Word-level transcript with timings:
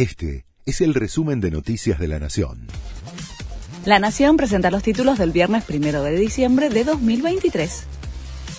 Este 0.00 0.46
es 0.64 0.80
el 0.80 0.94
resumen 0.94 1.42
de 1.42 1.50
Noticias 1.50 1.98
de 1.98 2.08
la 2.08 2.18
Nación. 2.18 2.68
La 3.84 3.98
Nación 3.98 4.38
presenta 4.38 4.70
los 4.70 4.82
títulos 4.82 5.18
del 5.18 5.30
viernes 5.30 5.62
primero 5.62 6.02
de 6.02 6.16
diciembre 6.16 6.70
de 6.70 6.84
2023. 6.84 7.82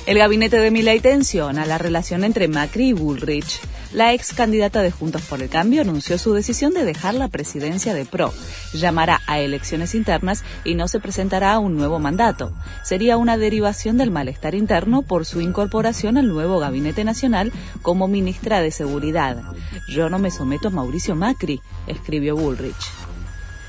El 0.06 0.20
gabinete 0.20 0.58
de 0.58 0.70
Milei 0.70 1.00
tensiona 1.00 1.66
la 1.66 1.80
relación 1.80 2.24
entre 2.24 2.48
Macri 2.48 2.90
y 2.90 2.94
Bullrich. 2.94 3.60
La 3.94 4.14
ex 4.14 4.34
candidata 4.34 4.82
de 4.82 4.92
Juntos 4.92 5.22
por 5.24 5.42
el 5.42 5.50
Cambio 5.50 5.82
anunció 5.82 6.18
su 6.18 6.34
decisión 6.34 6.74
de 6.74 6.86
dejar 6.86 7.14
la 7.14 7.28
presidencia 7.28 7.94
de 7.94 8.06
PRO. 8.06 8.34
Llamará 8.74 9.20
a 9.28 9.39
elecciones 9.39 9.96
internas 9.96 10.46
y 10.64 10.75
no 10.75 10.88
se 10.88 11.02
presentará 11.02 11.54
a 11.54 11.60
un 11.60 11.75
nuevo 11.75 12.00
mandato. 12.00 12.54
Sería 12.84 13.18
una 13.18 13.38
derivación 13.38 13.98
del 13.98 14.10
malestar 14.10 14.56
interno 14.56 15.02
por 15.02 15.25
su 15.25 15.42
incorporación 15.42 16.18
al 16.18 16.30
nuevo 16.30 16.60
gabinete 16.60 17.04
nacional 17.04 17.52
como 17.82 18.07
ministra 18.07 18.62
de 18.62 18.71
Seguridad. 18.71 19.43
Yo 19.89 20.10
no 20.10 20.20
me 20.20 20.32
someto 20.32 20.70
a 20.70 20.71
Mauricio 20.71 21.16
Macri, 21.16 21.60
escribió 21.88 22.38
Bullrich. 22.38 23.11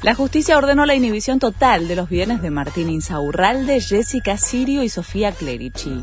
La 0.03 0.17
justicia 0.17 0.59
ordenó 0.59 0.85
la 0.85 0.97
inhibición 0.97 1.39
total 1.39 1.87
de 1.87 1.95
los 1.95 2.09
bienes 2.09 2.43
de 2.43 2.51
Martín 2.51 2.91
Insaurralde, 2.91 3.81
Jessica 3.81 4.37
Sirio 4.37 4.83
y 4.83 4.89
Sofía 4.89 5.31
Clerici. 5.31 6.03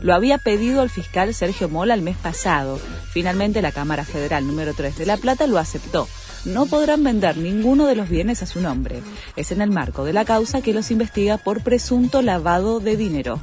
Lo 0.00 0.14
había 0.14 0.38
pedido 0.38 0.84
el 0.84 0.88
fiscal 0.88 1.34
Sergio 1.34 1.68
Mola 1.68 1.94
el 1.94 2.02
mes 2.02 2.16
pasado. 2.16 2.78
Finalmente 3.10 3.60
la 3.60 3.72
Cámara 3.72 4.04
Federal 4.04 4.46
número 4.46 4.72
3 4.72 4.96
de 4.96 5.04
La 5.04 5.16
Plata 5.16 5.48
lo 5.48 5.58
aceptó. 5.58 6.06
No 6.44 6.66
podrán 6.66 7.02
vender 7.02 7.38
ninguno 7.38 7.86
de 7.86 7.96
los 7.96 8.08
bienes 8.08 8.40
a 8.44 8.46
su 8.46 8.60
nombre. 8.60 9.02
Es 9.34 9.50
en 9.50 9.62
el 9.62 9.70
marco 9.72 10.04
de 10.04 10.12
la 10.12 10.24
causa 10.24 10.62
que 10.62 10.72
los 10.72 10.92
investiga 10.92 11.36
por 11.36 11.64
presunto 11.64 12.22
lavado 12.22 12.78
de 12.78 12.96
dinero. 12.96 13.40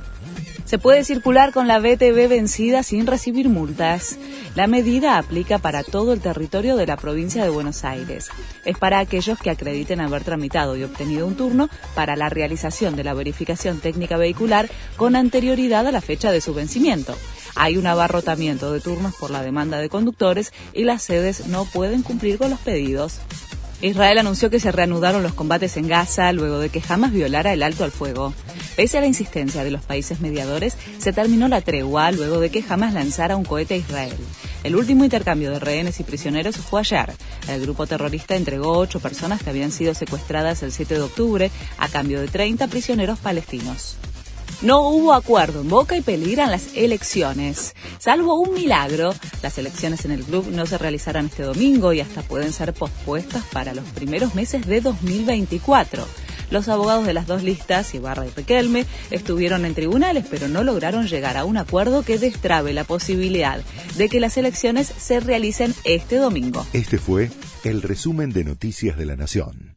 Se 0.67 0.77
puede 0.77 1.05
circular 1.05 1.53
con 1.53 1.69
la 1.69 1.79
BTV 1.79 2.27
vencida 2.27 2.83
sin 2.83 3.07
recibir 3.07 3.47
multas. 3.47 4.17
La 4.53 4.67
medida 4.67 5.17
aplica 5.17 5.59
para 5.59 5.81
todo 5.81 6.11
el 6.11 6.19
territorio 6.19 6.75
de 6.75 6.85
la 6.85 6.97
provincia 6.97 7.41
de 7.41 7.49
Buenos 7.49 7.85
Aires. 7.85 8.27
Es 8.65 8.77
para 8.77 8.99
aquellos 8.99 9.39
que 9.39 9.49
acrediten 9.49 10.01
haber 10.01 10.25
tramitado 10.25 10.75
y 10.75 10.83
obtenido 10.83 11.25
un 11.25 11.37
turno 11.37 11.69
para 11.95 12.17
la 12.17 12.27
realización 12.27 12.97
de 12.97 13.05
la 13.05 13.13
verificación 13.13 13.79
técnica 13.79 14.17
vehicular 14.17 14.69
con 14.97 15.15
anterioridad 15.15 15.87
a 15.87 15.91
la 15.93 16.01
fecha 16.01 16.33
de 16.33 16.41
su 16.41 16.53
vencimiento. 16.53 17.15
Hay 17.55 17.77
un 17.77 17.87
abarrotamiento 17.87 18.73
de 18.73 18.81
turnos 18.81 19.15
por 19.15 19.31
la 19.31 19.43
demanda 19.43 19.77
de 19.77 19.87
conductores 19.87 20.51
y 20.73 20.83
las 20.83 21.01
sedes 21.01 21.47
no 21.47 21.63
pueden 21.63 22.03
cumplir 22.03 22.37
con 22.37 22.49
los 22.49 22.59
pedidos. 22.59 23.21
Israel 23.81 24.17
anunció 24.17 24.49
que 24.49 24.59
se 24.59 24.71
reanudaron 24.71 25.21
los 25.21 25.35
combates 25.35 25.77
en 25.77 25.87
Gaza 25.87 26.31
luego 26.31 26.57
de 26.57 26.69
que 26.69 26.81
Hamas 26.87 27.11
violara 27.11 27.53
el 27.53 27.61
alto 27.61 27.83
al 27.83 27.91
fuego. 27.91 28.33
Pese 28.75 28.97
a 28.97 29.01
la 29.01 29.07
insistencia 29.07 29.63
de 29.63 29.69
los 29.69 29.83
países 29.83 30.19
mediadores, 30.19 30.75
se 30.97 31.13
terminó 31.13 31.47
la 31.47 31.61
tregua 31.61 32.11
luego 32.11 32.39
de 32.39 32.49
que 32.49 32.63
Hamas 32.67 32.93
lanzara 32.93 33.35
un 33.35 33.45
cohete 33.45 33.75
a 33.75 33.77
Israel. 33.77 34.17
El 34.63 34.75
último 34.75 35.03
intercambio 35.03 35.51
de 35.51 35.59
rehenes 35.59 35.99
y 35.99 36.03
prisioneros 36.03 36.57
fue 36.57 36.79
ayer. 36.79 37.13
El 37.47 37.61
grupo 37.61 37.85
terrorista 37.85 38.35
entregó 38.35 38.79
ocho 38.79 38.99
personas 38.99 39.43
que 39.43 39.51
habían 39.51 39.71
sido 39.71 39.93
secuestradas 39.93 40.63
el 40.63 40.71
7 40.71 40.95
de 40.95 41.01
octubre 41.01 41.51
a 41.77 41.87
cambio 41.87 42.19
de 42.19 42.27
30 42.27 42.67
prisioneros 42.67 43.19
palestinos. 43.19 43.97
No 44.61 44.89
hubo 44.89 45.13
acuerdo 45.13 45.61
en 45.61 45.69
Boca 45.69 45.95
y 45.95 46.01
peligran 46.01 46.49
las 46.49 46.75
elecciones. 46.75 47.75
Salvo 47.99 48.39
un 48.39 48.55
milagro, 48.55 49.13
las 49.43 49.55
elecciones 49.59 50.03
en 50.05 50.11
el 50.11 50.23
club 50.23 50.47
no 50.51 50.65
se 50.65 50.79
realizarán 50.79 51.27
este 51.27 51.43
domingo 51.43 51.93
y 51.93 51.99
hasta 51.99 52.23
pueden 52.23 52.51
ser 52.51 52.73
pospuestas 52.73 53.43
para 53.53 53.75
los 53.75 53.85
primeros 53.89 54.33
meses 54.33 54.65
de 54.65 54.81
2024. 54.81 56.07
Los 56.49 56.69
abogados 56.69 57.05
de 57.05 57.13
las 57.13 57.27
dos 57.27 57.43
listas, 57.43 57.93
Ibarra 57.93 58.25
y 58.25 58.29
Pequelme, 58.29 58.87
estuvieron 59.11 59.63
en 59.63 59.75
tribunales, 59.75 60.25
pero 60.27 60.47
no 60.47 60.63
lograron 60.63 61.07
llegar 61.07 61.37
a 61.37 61.45
un 61.45 61.57
acuerdo 61.57 62.01
que 62.01 62.17
destrabe 62.17 62.73
la 62.73 62.83
posibilidad 62.83 63.61
de 63.95 64.09
que 64.09 64.19
las 64.19 64.37
elecciones 64.37 64.91
se 64.97 65.19
realicen 65.19 65.75
este 65.83 66.15
domingo. 66.15 66.65
Este 66.73 66.97
fue 66.97 67.29
el 67.63 67.83
resumen 67.83 68.31
de 68.31 68.43
Noticias 68.43 68.97
de 68.97 69.05
la 69.05 69.15
Nación. 69.15 69.76